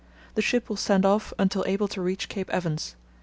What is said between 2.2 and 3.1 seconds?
Cape Evans.